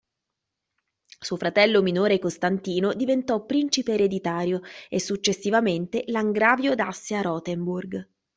Suo 1.19 1.37
fratello 1.37 1.83
minore 1.83 2.17
Costantino 2.17 2.95
diventò 2.95 3.45
Principe 3.45 3.93
Ereditario 3.93 4.61
e 4.89 4.99
successivamente 4.99 6.05
Langravio 6.07 6.73
d'Assia-Rotenburg. 6.73 8.07